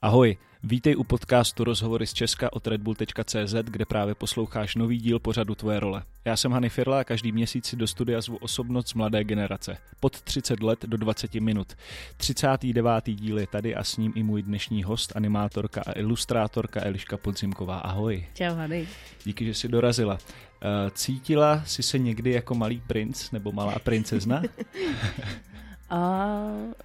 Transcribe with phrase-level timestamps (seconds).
[0.00, 5.54] Ahoj, vítej u podcastu Rozhovory z Česka od redbull.cz, kde právě posloucháš nový díl pořadu
[5.54, 6.02] Tvoje role.
[6.24, 9.78] Já jsem Hany Firla a každý měsíc si do studia zvu osobnost z mladé generace.
[10.00, 11.74] Pod 30 let do 20 minut.
[12.16, 13.04] 39.
[13.06, 17.78] díl je tady a s ním i můj dnešní host, animátorka a ilustrátorka Eliška Podzimková.
[17.78, 18.26] Ahoj.
[18.34, 18.88] Čau, Hany.
[19.24, 20.18] Díky, že jsi dorazila.
[20.62, 24.42] Eh, cítila jsi se někdy jako malý princ nebo malá princezna?
[25.90, 26.38] A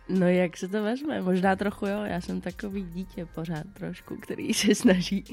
[0.09, 1.21] no jak se to vezme?
[1.21, 5.23] Možná trochu jo, já jsem takový dítě pořád trošku, který se snaží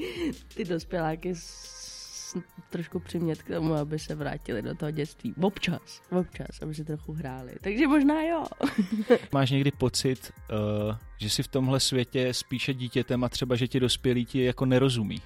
[0.55, 2.37] ty dospěláky s,
[2.69, 5.33] trošku přimět k tomu, aby se vrátili do toho dětství.
[5.41, 7.55] Občas, občas, aby si trochu hráli.
[7.61, 8.43] Takže možná jo.
[9.33, 10.31] Máš někdy pocit,
[10.89, 14.65] uh, že jsi v tomhle světě spíše dítětem a třeba, že ti dospělí ti jako
[14.65, 15.21] nerozumí?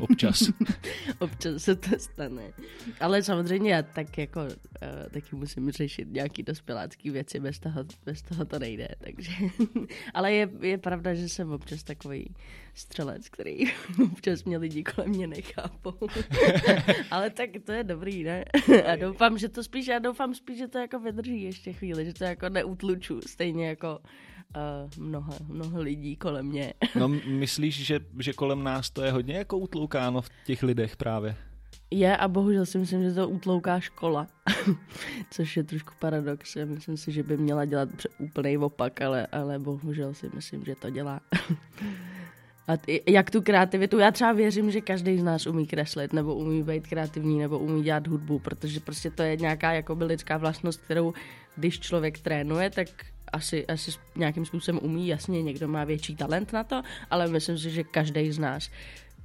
[0.00, 0.50] Občas.
[1.18, 2.52] Občas se to stane.
[3.00, 4.48] Ale samozřejmě já tak jako uh,
[5.10, 8.88] taky musím řešit nějaký dospělácký věci, bez toho, bez toho to nejde.
[8.98, 9.32] Takže.
[10.14, 12.34] Ale je, je pravda, že jsem občas takový
[12.74, 13.64] střelec, který
[14.12, 15.94] občas mě lidi kolem mě nechápou.
[17.10, 18.44] Ale tak to je dobrý, ne?
[18.86, 22.14] A doufám, že to spíš, já doufám spíš, že to jako vydrží ještě chvíli, že
[22.14, 23.98] to jako neutluču, stejně jako
[24.98, 26.74] mnoho, mnoho lidí kolem mě.
[26.98, 31.36] no myslíš, že, že kolem nás to je hodně jako utloukáno v těch lidech právě?
[31.90, 34.26] Je a bohužel si myslím, že to utlouká škola,
[35.30, 36.56] což je trošku paradox.
[36.56, 40.74] Já myslím si, že by měla dělat úplný opak, ale, ale bohužel si myslím, že
[40.74, 41.20] to dělá.
[42.68, 46.34] A ty, jak tu kreativitu, já třeba věřím, že každý z nás umí kreslit, nebo
[46.34, 50.80] umí být kreativní, nebo umí dělat hudbu, protože prostě to je nějaká jakoby lidská vlastnost,
[50.80, 51.12] kterou
[51.56, 52.88] když člověk trénuje, tak
[53.32, 57.70] asi, asi nějakým způsobem umí, jasně někdo má větší talent na to, ale myslím si,
[57.70, 58.70] že každý z nás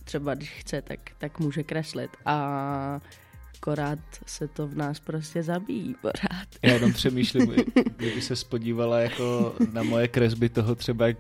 [0.04, 3.02] třeba když chce, tak, tak může kreslit a
[3.58, 6.48] akorát se to v nás prostě zabíjí pořád.
[6.62, 7.56] Já jenom přemýšlím,
[7.98, 11.18] kdyby se spodívala jako na moje kresby toho třeba, jak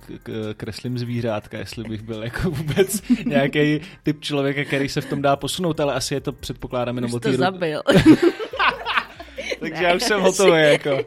[0.58, 5.36] kreslím zvířátka, jestli bych byl jako vůbec nějaký typ člověka, který se v tom dá
[5.36, 7.82] posunout, ale asi je to předpokládám jenom o to zabil.
[9.60, 11.00] Takže já už jsem hotový, jako.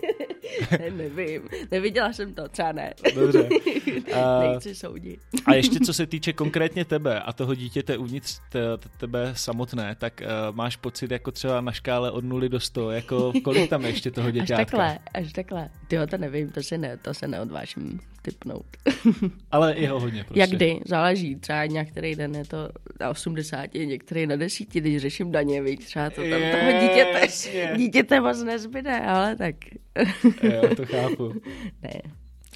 [0.96, 2.94] Nevím, neviděla jsem to, třeba ne.
[3.14, 3.48] Dobře.
[4.14, 5.20] A, Nechci soudit.
[5.46, 8.60] a ještě co se týče konkrétně tebe a toho dítěte uvnitř te,
[8.98, 13.32] tebe samotné, tak uh, máš pocit jako třeba na škále od 0 do 100, jako
[13.44, 14.54] kolik tam ještě toho děťátka?
[14.62, 15.70] Až takhle, až takhle.
[15.88, 18.66] Ty to nevím, to se, ne, to se neodvážím typnout.
[19.50, 20.40] Ale jeho hodně prostě.
[20.40, 21.36] Jak kdy, záleží.
[21.36, 22.68] Třeba některý den je to
[23.00, 27.26] na 80, některý na 10, když řeším daně, víc, třeba to tam yes, toho dítěte,
[27.76, 29.54] dítěte moc nezbyde, ale tak.
[30.42, 31.32] Jo, to chápu.
[31.82, 32.00] ne,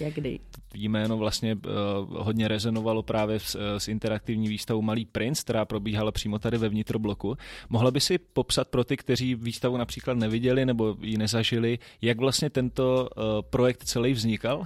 [0.01, 0.39] jak kdy
[0.75, 1.61] jméno vlastně uh,
[2.09, 6.69] hodně rezonovalo právě s, uh, s interaktivní výstavou Malý princ, která probíhala přímo tady ve
[6.69, 7.37] vnitrobloku.
[7.69, 12.51] Mohla by si popsat pro ty, kteří výstavu například neviděli nebo ji nezažili, jak vlastně
[12.51, 14.65] tento uh, projekt celý vznikal?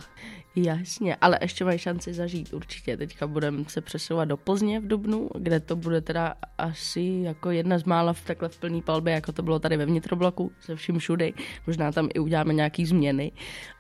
[0.57, 2.97] Jasně, ale ještě mají šanci zažít určitě.
[2.97, 7.79] Teďka budeme se přesouvat do Plzně v Dubnu, kde to bude teda asi jako jedna
[7.79, 10.99] z mála v takhle v plný palbě, jako to bylo tady ve vnitrobloku, se vším
[10.99, 11.35] všudy.
[11.67, 13.33] Možná tam i uděláme nějaký změny.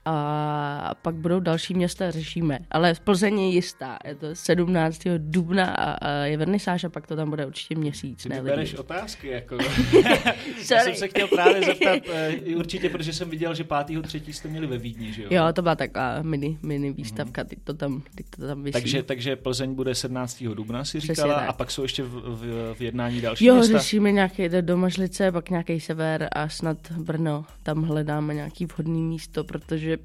[0.04, 2.58] A pak budou další města řešíme.
[2.70, 3.98] Ale v Plzeň je jistá.
[4.04, 5.02] Je to 17.
[5.18, 8.22] dubna a, a je vernisáž a pak to tam bude určitě měsíc.
[8.22, 9.58] Ty ne, bereš otázky, jako.
[10.70, 12.02] Já jsem se chtěl právě zeptat,
[12.46, 14.02] uh, určitě, protože jsem viděl, že 5.
[14.02, 15.28] třetí jste měli ve Vídni, že jo?
[15.30, 17.48] Jo, to byla taková mini, mini výstavka, mm-hmm.
[17.48, 18.72] teď to tam, teď to tam vysí.
[18.72, 20.44] Takže, takže Plzeň bude 17.
[20.54, 23.72] dubna, si říkala, a pak jsou ještě v, v, v jednání další jo, města?
[23.72, 27.44] Jo, řešíme nějaké do Mažlice, pak nějaký sever a snad Brno.
[27.62, 29.98] Tam hledáme nějaký vhodný místo, protože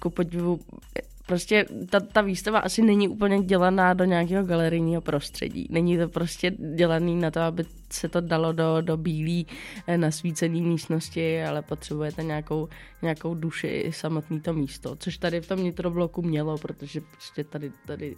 [0.00, 0.60] ku podivu
[1.26, 5.66] prostě ta, ta výstava asi není úplně dělaná do nějakého galerijního prostředí.
[5.70, 9.44] Není to prostě dělaný na to, aby se to dalo do, do bílé
[9.86, 12.68] eh, nasvícené místnosti, ale potřebujete nějakou,
[13.02, 18.16] nějakou duši samotný to místo, což tady v tom nitrobloku mělo, protože prostě tady, tady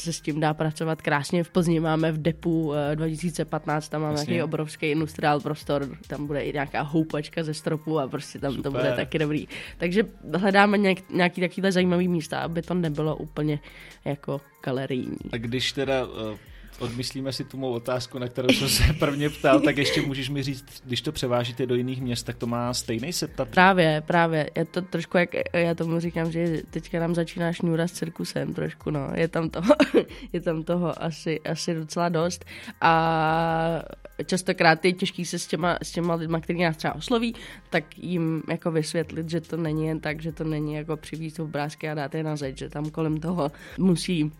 [0.00, 1.44] se s tím dá pracovat krásně.
[1.44, 6.40] V Plzni máme v Depu 2015, eh, tam máme nějaký obrovský industriál prostor, tam bude
[6.40, 8.62] i nějaká houpačka ze stropu a prostě tam Super.
[8.62, 9.48] to bude taky dobrý.
[9.78, 10.02] Takže
[10.36, 13.58] hledáme nějak, nějaký takovýhle zajímavý místa, aby to nebylo úplně
[14.04, 15.18] jako galerijní.
[15.32, 16.38] A když teda uh
[16.78, 20.42] odmyslíme si tu mou otázku, na kterou jsem se prvně ptal, tak ještě můžeš mi
[20.42, 23.48] říct, když to převážíte do jiných měst, tak to má stejný setup?
[23.48, 24.50] Právě, právě.
[24.56, 28.90] Je to trošku, jak já tomu říkám, že teďka nám začíná šňůra s cirkusem trošku,
[28.90, 29.10] no.
[29.14, 29.74] Je tam toho,
[30.32, 32.44] je tam toho asi, asi docela dost.
[32.80, 33.82] A
[34.26, 37.34] častokrát je těžký se s těma, s těma lidma, který nás třeba osloví,
[37.70, 41.88] tak jim jako vysvětlit, že to není jen tak, že to není jako přivízt obrázky
[41.88, 44.30] a dát je na zeď, že tam kolem toho musí uh,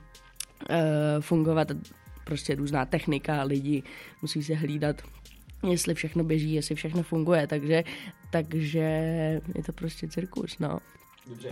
[1.21, 1.69] fungovat
[2.29, 3.83] prostě různá technika, lidi
[4.23, 5.03] musí se hlídat
[5.71, 7.85] jestli všechno běží, jestli všechno funguje, takže,
[8.31, 8.79] takže
[9.55, 10.79] je to prostě cirkus, no.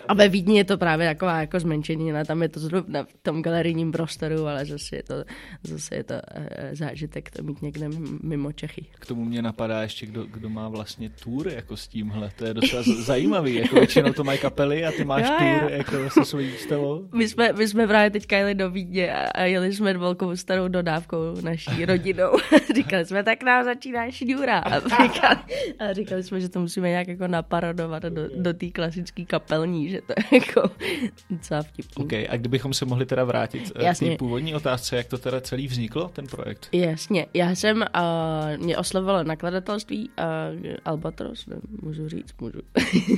[0.08, 3.42] A ve Vídni je to právě taková jako zmenšenina, tam je to zrovna v tom
[3.42, 5.14] galerijním prostoru, ale zase je to,
[5.62, 7.88] zase je to e, zážitek to mít někde
[8.22, 8.86] mimo Čechy.
[8.98, 12.54] K tomu mě napadá ještě, kdo, kdo má vlastně tour jako s tímhle, to je
[12.54, 15.68] docela zajímavý, jako většinou to mají kapely a ty máš jo, tour jo.
[15.78, 17.08] jako se svojí výstavou.
[17.14, 21.40] My jsme, my jsme právě teďka jeli do Vídně a jeli jsme velkou starou dodávkou
[21.40, 22.30] naší rodinou.
[22.74, 24.58] říkali jsme, tak nám začíná šňůra.
[24.58, 25.38] A říkali,
[25.78, 29.24] a říkali jsme, že to musíme nějak jako naparodovat do, do té klasické
[29.66, 30.70] kapelní, že to je jako
[31.30, 32.04] docela vtipný.
[32.04, 34.08] Okay, a kdybychom se mohli teda vrátit eh, Jasně.
[34.08, 36.68] k té původní otázce, jak to teda celý vzniklo, ten projekt?
[36.72, 42.60] Jasně, já jsem, uh, mě oslovilo nakladatelství uh, Albatros, ne, můžu říct, můžu,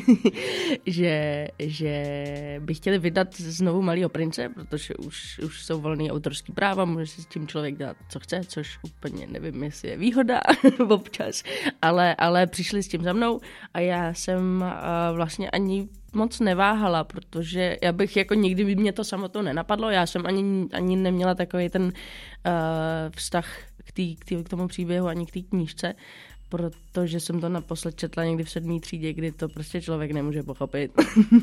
[0.87, 2.05] že, že
[2.61, 7.23] by chtěli vydat znovu Malýho prince, protože už, už jsou volný autorský práva, může si
[7.23, 10.41] s tím člověk dělat, co chce, což úplně nevím, jestli je výhoda
[10.89, 11.43] občas,
[11.83, 13.41] ale, ale přišli s tím za mnou
[13.75, 18.93] a já jsem uh, vlastně ani moc neváhala, protože já bych jako nikdy by mě
[18.93, 21.93] to samotnou nenapadlo, já jsem ani, ani neměla takový ten uh,
[23.16, 25.94] vztah k, tý, k, tý, k tomu příběhu ani k té knížce,
[26.49, 30.93] protože jsem to naposled četla někdy v sedmý třídě, kdy to prostě člověk nemůže pochopit.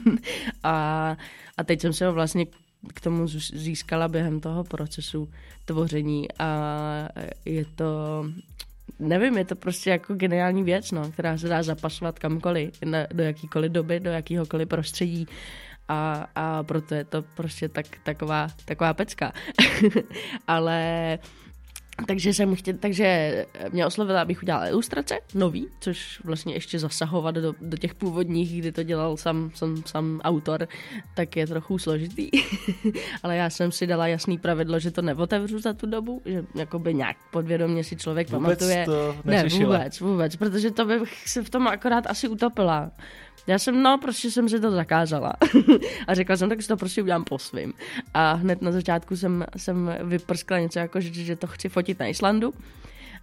[0.63, 1.17] a,
[1.57, 2.45] a teď jsem se ho vlastně
[2.93, 5.29] k tomu získala během toho procesu
[5.65, 6.49] tvoření a
[7.45, 7.85] je to
[8.99, 13.23] nevím, je to prostě jako geniální věc, no, která se dá zapasovat kamkoliv, na, do
[13.23, 15.27] jakýkoliv doby, do jakýhokoliv prostředí
[15.87, 19.33] a, a proto je to prostě tak, taková, taková pecka.
[20.47, 21.19] Ale
[22.07, 27.53] takže jsem chtěl, takže mě oslovila, abych udělala ilustrace, nový, což vlastně ještě zasahovat do,
[27.61, 30.67] do těch původních, kdy to dělal sam, sam, sam autor,
[31.15, 32.29] tak je trochu složitý.
[33.23, 36.93] Ale já jsem si dala jasný pravidlo, že to neotevřu za tu dobu, že jakoby
[36.93, 38.85] nějak podvědomě si člověk vůbec pamatuje.
[38.85, 42.91] To ne, vůbec, vůbec, protože to bych se v tom akorát asi utopila.
[43.47, 45.33] Já jsem, no, prostě jsem si to zakázala.
[46.07, 47.73] a řekla jsem, tak si to prostě udělám po svým.
[48.13, 52.07] A hned na začátku jsem, jsem vyprskla něco jako, že, že to chci fotit na
[52.07, 52.53] Islandu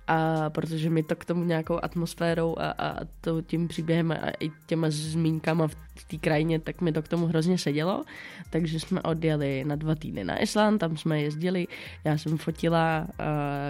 [0.07, 4.51] a protože mi to k tomu nějakou atmosférou a, a to tím příběhem a i
[4.67, 5.75] těma zmínkama v
[6.11, 8.05] té krajině, tak mi to k tomu hrozně sedělo,
[8.51, 11.67] takže jsme odjeli na dva týdny na Island, tam jsme jezdili,
[12.05, 13.07] já jsem fotila,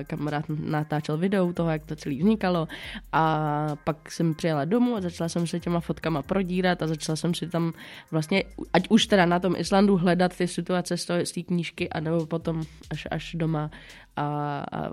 [0.07, 2.69] kamarád natáčel video toho, jak to celé vznikalo.
[3.13, 7.35] A pak jsem přijela domů a začala jsem se těma fotkama prodírat a začala jsem
[7.35, 7.73] si tam
[8.11, 12.63] vlastně, ať už teda na tom Islandu hledat ty situace z té knížky, anebo potom
[12.91, 13.71] až, až doma
[14.17, 14.91] a, a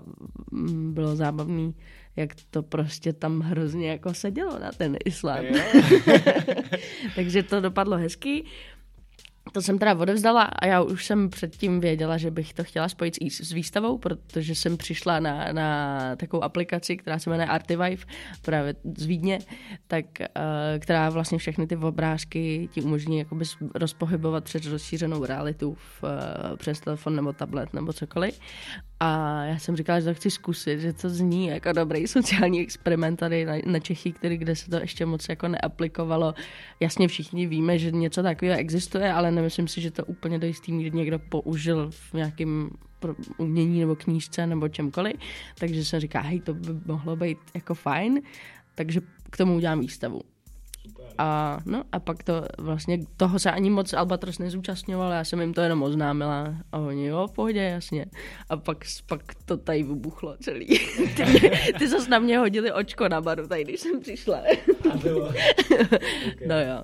[0.52, 1.74] mm, bylo zábavný,
[2.16, 5.48] jak to prostě tam hrozně jako sedělo na ten Island.
[7.14, 8.44] Takže to dopadlo hezky.
[9.52, 13.14] To jsem teda odevzdala a já už jsem předtím věděla, že bych to chtěla spojit
[13.30, 18.04] s, s výstavou, protože jsem přišla na, na takovou aplikaci, která se jmenuje Artivive,
[18.42, 19.38] právě z Vídně,
[19.86, 20.26] tak, uh,
[20.78, 23.44] která vlastně všechny ty obrázky ti umožní jakoby
[23.74, 28.40] rozpohybovat přes rozšířenou realitu v, uh, přes telefon nebo tablet nebo cokoliv.
[29.02, 33.18] A já jsem říkala, že to chci zkusit, že to zní jako dobrý sociální experiment
[33.18, 36.34] tady na, na Čechy, který, kde se to ještě moc jako neaplikovalo.
[36.80, 40.72] Jasně všichni víme, že něco takového existuje, ale nemyslím si, že to úplně do jistý
[40.72, 42.70] míry někdo použil v nějakém
[43.38, 45.16] umění nebo knížce nebo čemkoliv.
[45.58, 48.22] Takže jsem říká, hej, to by mohlo být jako fajn,
[48.74, 49.00] takže
[49.30, 50.20] k tomu udělám výstavu.
[51.18, 55.54] A, no, a pak to vlastně, toho se ani moc Albatros nezúčastňoval, já jsem jim
[55.54, 58.06] to jenom oznámila a oni, jo, v pohodě, jasně.
[58.48, 60.66] A pak, pak to tady vybuchlo celý.
[61.16, 64.42] ty, ty zase na mě hodili očko na baru tady, když jsem přišla.
[66.46, 66.82] no jo,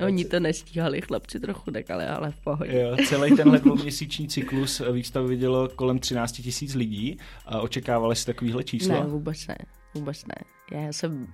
[0.00, 2.80] no, oni to nestíhali, chlapci trochu nekali, ale v pohodě.
[2.80, 8.64] Jo, celý tenhle dvouměsíční cyklus výstavy vidělo kolem 13 tisíc lidí a očekávali si takovýhle
[8.64, 8.94] číslo?
[8.94, 9.56] Ne, vůbec ne.
[9.98, 10.34] Vůbec ne.
[10.70, 11.26] Já jsem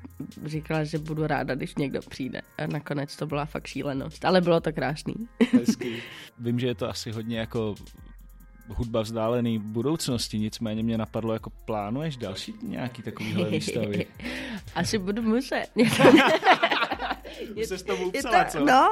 [0.45, 2.41] říkala, že budu ráda, když někdo přijde.
[2.59, 4.25] A nakonec to byla fakt šílenost.
[4.25, 5.15] Ale bylo to krásný.
[5.53, 5.97] Hezký.
[6.39, 7.75] Vím, že je to asi hodně jako
[8.69, 14.07] hudba vzdálený budoucnosti, nicméně mě napadlo, jako plánuješ další nějaký takovýhle výstavy?
[14.75, 15.67] Asi budu muset.
[17.55, 18.65] je, se s tomu upsala, je to, co?
[18.65, 18.89] No,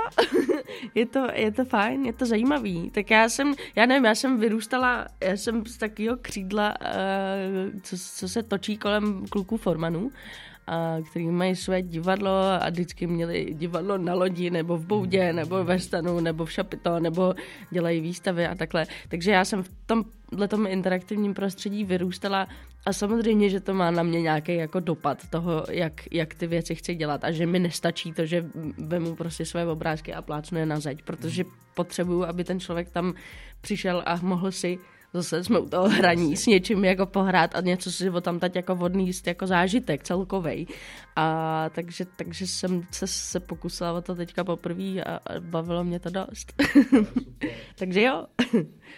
[0.95, 2.91] je to, je to fajn, je to zajímavý.
[2.91, 7.97] Tak já jsem, já nevím, já jsem vyrůstala, já jsem z takového křídla, uh, co,
[7.99, 10.13] co se točí kolem kluků formanů
[10.67, 15.65] a který mají své divadlo a vždycky měli divadlo na lodi, nebo v boudě, nebo
[15.65, 17.35] ve stanu, nebo v šapito, nebo
[17.71, 18.87] dělají výstavy a takhle.
[19.09, 22.49] Takže já jsem v tomhle tom interaktivním prostředí vyrůstala
[22.87, 26.75] a samozřejmě, že to má na mě nějaký jako dopad toho, jak, jak ty věci
[26.75, 28.45] chci dělat a že mi nestačí to, že
[28.79, 33.15] vemu prostě své obrázky a plácnu je na zeď, protože potřebuju, aby ten člověk tam
[33.61, 34.79] přišel a mohl si
[35.15, 38.75] zase jsme u toho hraní s něčím jako pohrát a něco si tam teď jako
[38.75, 40.67] odníst jako zážitek celkovej.
[41.17, 46.01] A takže, takže jsem se, se pokusila o to teďka poprvé a, a bavilo mě
[46.01, 46.53] to dost.
[47.79, 48.27] takže jo.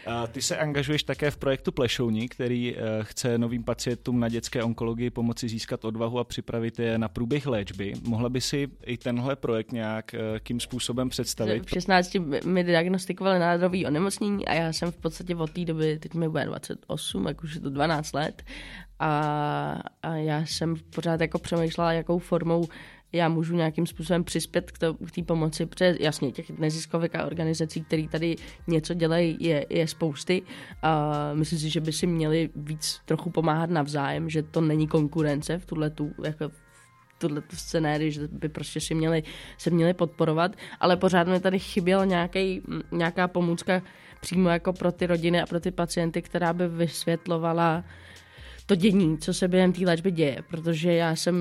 [0.06, 4.62] A ty se angažuješ také v projektu Plešouni, který uh, chce novým pacientům na dětské
[4.62, 7.92] onkologii pomoci získat odvahu a připravit je na průběh léčby.
[8.06, 11.66] Mohla by si i tenhle projekt nějakým způsobem představit?
[11.66, 16.14] V 16 mi diagnostikovali nádorový onemocnění a já jsem v podstatě od té doby, teď
[16.14, 18.42] mi bude 28, jak už je to 12 let,
[18.98, 22.64] a, a já jsem pořád jako přemýšlela, jakou formou
[23.12, 28.08] já můžu nějakým způsobem přispět k té pomoci, protože jasně těch neziskovek a organizací, které
[28.08, 30.42] tady něco dělají, je, je spousty.
[30.82, 35.58] A myslím si, že by si měli víc trochu pomáhat navzájem, že to není konkurence
[35.58, 36.50] v tuhle tu, jako
[37.18, 39.22] tuhle scénéry, že by prostě si měli,
[39.58, 42.04] se měli podporovat, ale pořád mi tady chyběla
[42.92, 43.82] nějaká pomůcka
[44.24, 47.84] přímo jako pro ty rodiny a pro ty pacienty, která by vysvětlovala
[48.66, 51.34] to dění, co se během té léčby děje, protože já jsem,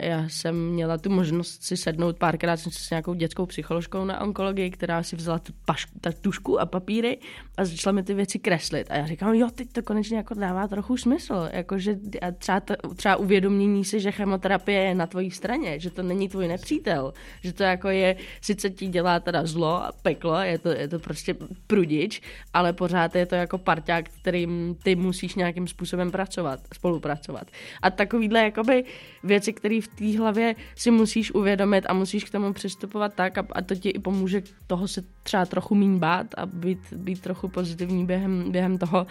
[0.00, 5.02] já jsem měla tu možnost si sednout párkrát s nějakou dětskou psycholožkou na onkologii, která
[5.02, 7.18] si vzala tu, paš, ta tušku a papíry
[7.56, 8.90] a začala mi ty věci kreslit.
[8.90, 11.96] A já říkám, jo, teď to konečně jako dává trochu smysl, jakože
[12.38, 16.48] třeba, to, třeba uvědomění si, že chemoterapie je na tvojí straně, že to není tvůj
[16.48, 20.88] nepřítel, že to jako je, sice ti dělá teda zlo a peklo, je to, je
[20.88, 21.34] to prostě
[21.66, 27.46] prudič, ale pořád je to jako parťák, kterým ty musíš nějakým způsobem pracovat spolupracovat.
[27.82, 28.84] A takovýhle jakoby
[29.24, 33.46] věci, které v té hlavě si musíš uvědomit a musíš k tomu přistupovat tak a,
[33.52, 37.48] a to ti i pomůže toho se třeba trochu míň bát a být, být trochu
[37.48, 39.06] pozitivní během, během toho.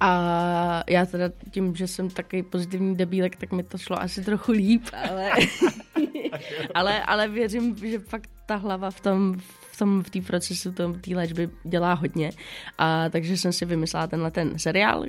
[0.00, 4.52] A já teda tím, že jsem takový pozitivní debílek, tak mi to šlo asi trochu
[4.52, 5.30] líp, ale,
[6.74, 11.14] ale, ale věřím, že fakt ta hlava v tom, v tom v té procesu té
[11.14, 12.30] léčby dělá hodně.
[12.78, 15.04] A takže jsem si vymyslela tenhle ten seriál,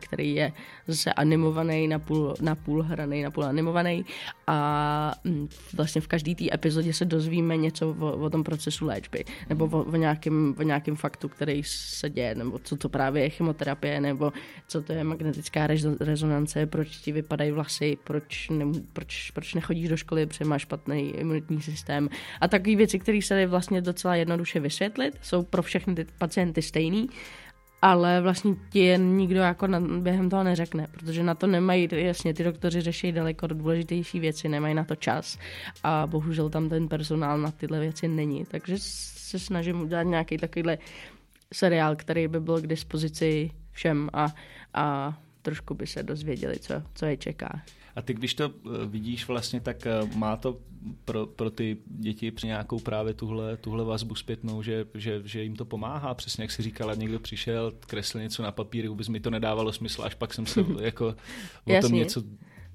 [0.00, 0.52] který je
[0.86, 4.04] zase animovaný, na půl, na půl hraný, na půl animovaný
[4.46, 9.24] a mm, vlastně v každé té epizodě se dozvíme něco o, o tom procesu léčby
[9.48, 13.30] nebo o, o, nějakém, o nějakém faktu, který se děje, nebo co to právě je
[13.30, 14.32] chemoterapie, nebo
[14.68, 15.66] co to je magnetická
[16.00, 21.10] rezonance, proč ti vypadají vlasy, proč, ne, proč, proč nechodíš do školy, protože máš špatný
[21.10, 22.08] imunitní systém
[22.40, 27.08] a takové věci, které se vlastně docela jednoduše vysvětlit, jsou pro všechny ty pacienty stejný,
[27.82, 32.34] ale vlastně ti je nikdo jako na, během toho neřekne, protože na to nemají, jasně,
[32.34, 35.38] ty doktoři řeší daleko důležitější věci, nemají na to čas
[35.82, 40.78] a bohužel tam ten personál na tyhle věci není, takže se snažím udělat nějaký takovýhle
[41.52, 44.28] seriál, který by byl k dispozici všem a,
[44.74, 47.62] a trošku by se dozvěděli, co, co je čeká.
[47.96, 50.58] A ty, když to eh, vidíš vlastně, tak eh, má to
[51.04, 55.56] pro, pro ty děti při nějakou právě tuhle, tuhle vazbu zpětnou, že, že, že jim
[55.56, 56.14] to pomáhá.
[56.14, 60.02] Přesně jak si říkala, někdo přišel, kreslil něco na papíry, vůbec mi to nedávalo smysl,
[60.02, 61.14] až pak jsem se jako
[61.64, 62.22] o tom něco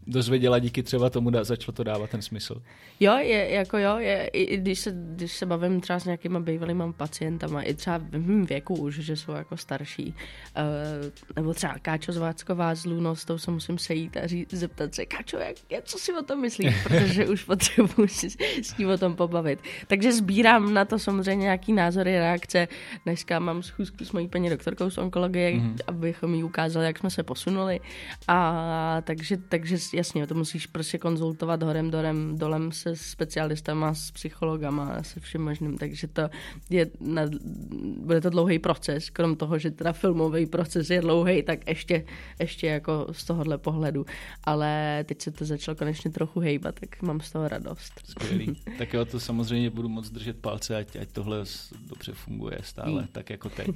[0.08, 2.62] dozvěděla díky třeba tomu, da, začalo to dávat ten smysl.
[3.00, 6.92] Jo, je, jako jo, je, i když se, když se bavím třeba s nějakýma bývalýma
[6.92, 10.16] pacientama, i třeba v mém věku už, že jsou jako starší,
[10.58, 14.54] uh, nebo třeba Káčo z Vácková z Luno, s tou se musím sejít a říct,
[14.54, 18.30] zeptat se, Káčo, jak, jak, co si o tom myslíš, protože už potřebuji si
[18.64, 19.60] s ní o tom pobavit.
[19.88, 22.68] Takže sbírám na to samozřejmě nějaký názory, reakce.
[23.04, 25.76] Dneska mám schůzku s mojí paní doktorkou z onkologie, mm-hmm.
[25.88, 27.80] abychom jí ukázali, jak jsme se posunuli.
[28.28, 35.04] A takže, takže jasně, to musíš prostě konzultovat horem, dorem, dolem se specialistama, s psychologama,
[35.04, 36.30] se všem možným, takže to
[36.70, 37.22] je, na,
[37.98, 42.06] bude to dlouhý proces, krom toho, že teda filmový proces je dlouhý, tak ještě,
[42.39, 44.06] ještě jako z tohohle pohledu,
[44.44, 47.94] ale teď se to začalo konečně trochu hejbat, tak mám z toho radost.
[48.06, 48.62] Skvělý.
[48.77, 51.44] tak jo, to samozřejmě budu moc držet palce, ať, ať tohle
[51.89, 53.08] dobře funguje stále, mm.
[53.12, 53.68] tak jako teď.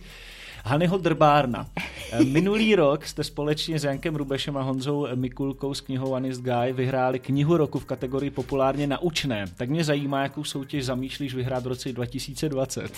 [0.65, 1.69] Hanyho Drbárna.
[2.23, 7.19] Minulý rok jste společně s Jankem Rubešem a Honzou Mikulkou s knihou Honest Guy vyhráli
[7.19, 9.45] knihu roku v kategorii populárně naučné.
[9.57, 12.91] Tak mě zajímá, jakou soutěž zamýšlíš vyhrát v roce 2020.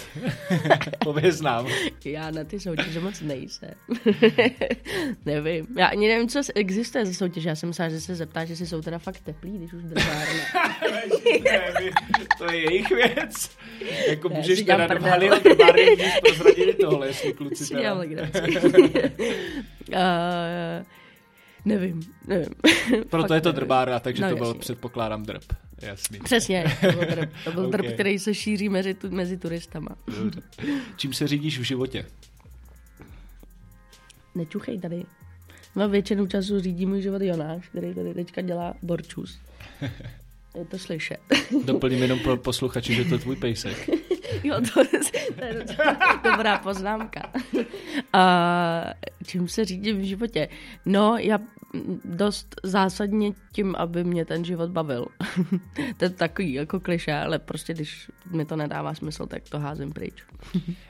[1.03, 1.67] Pověz nám.
[2.05, 3.73] Já na ty soutěže moc nejsem.
[5.25, 5.67] nevím.
[5.77, 7.43] Já ani nevím, co existuje za soutěž.
[7.43, 10.43] Já jsem myslela, že se zeptá, že si jsou teda fakt teplí, když už drbárna.
[12.37, 13.49] to je jejich věc.
[14.09, 17.93] Jako můžeš teda Halil drbárny, můžeš prozradit tohle, jestli kluci teda.
[17.93, 18.03] uh,
[21.65, 22.49] Nevím, nevím.
[23.09, 24.59] Proto je to drbára, takže no, to byl, jasně.
[24.59, 25.43] předpokládám, drb.
[25.81, 26.19] Jasný.
[26.19, 27.71] Přesně, to byl drb, to byl okay.
[27.71, 29.95] drb který se šíří mezi, tu, mezi turistama.
[30.95, 32.05] Čím se řídíš v životě?
[34.35, 35.05] Nečuchej tady.
[35.75, 39.39] No většinu času řídí můj život Jonáš, který tady teďka dělá borčus.
[40.55, 41.19] Je to slyšet.
[41.65, 43.89] Doplním jenom pro posluchači, že to je tvůj pejsek.
[44.43, 44.85] jo, to,
[45.35, 47.31] to je docela dobrá poznámka.
[48.13, 48.93] A
[49.25, 50.49] čím se řídím v životě?
[50.85, 51.39] No, já
[52.05, 55.05] dost zásadně tím, aby mě ten život bavil.
[55.97, 59.93] to je takový jako kliše, ale prostě když mi to nedává smysl, tak to házím
[59.93, 60.23] pryč.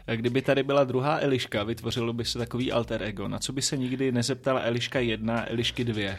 [0.08, 3.28] A kdyby tady byla druhá Eliška, vytvořilo by se takový alter ego.
[3.28, 6.18] Na co by se nikdy nezeptala Eliška jedna, Elišky dvě?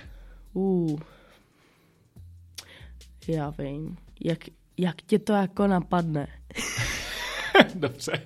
[0.52, 1.00] Uh.
[3.28, 3.96] Já vím.
[4.24, 4.38] Jak,
[4.78, 6.26] jak tě to jako napadne?
[7.78, 8.22] Dobře.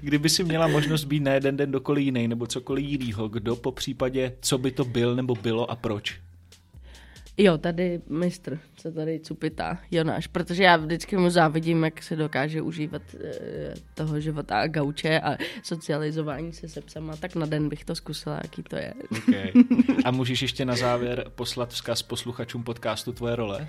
[0.00, 3.72] Kdyby si měla možnost být na jeden den dokoliv jiný nebo cokoliv jiného, kdo po
[3.72, 6.20] případě, co by to byl nebo bylo a proč?
[7.38, 12.62] Jo, tady mistr, co tady cupita, Jonáš, protože já vždycky mu závidím, jak se dokáže
[12.62, 17.84] užívat e, toho života a gauče a socializování se se psama, tak na den bych
[17.84, 18.94] to zkusila, jaký to je.
[19.18, 19.52] Okay.
[20.04, 23.68] A můžeš ještě na závěr poslat vzkaz posluchačům podcastu Tvoje role?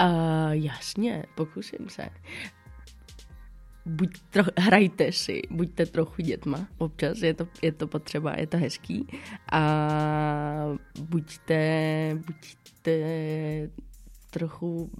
[0.00, 2.08] Uh, jasně, pokusím se
[3.86, 8.56] buď troch, hrajte si, buďte trochu dětma, občas je to, je to potřeba, je to
[8.56, 9.06] hezký.
[9.52, 9.62] A
[10.98, 13.70] buďte, buďte
[14.30, 14.90] trochu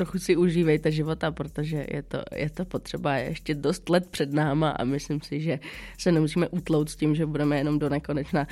[0.00, 3.16] trochu si užívejte života, protože je to, je to potřeba.
[3.16, 5.60] Je ještě dost let před náma a myslím si, že
[5.98, 8.46] se nemusíme utlout s tím, že budeme jenom do nekonečna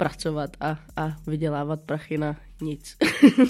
[0.00, 2.96] pracovat a, a vydělávat prachy na nic.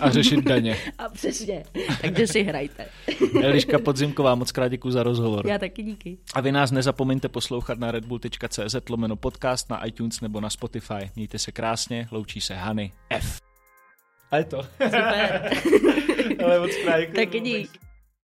[0.01, 0.77] A řešit daně.
[0.99, 1.65] A přesně,
[2.01, 2.87] takže si hrajte.
[3.43, 5.47] Eliška Podzimková, moc krát děkuji za rozhovor.
[5.47, 6.19] Já taky díky.
[6.35, 11.11] A vy nás nezapomeňte poslouchat na redbull.cz lomeno podcast na iTunes nebo na Spotify.
[11.17, 13.41] Mějte se krásně, loučí se Hany F.
[14.31, 14.63] A je to.
[14.85, 15.51] Super.
[16.45, 17.90] Ale moc krát Taky dík.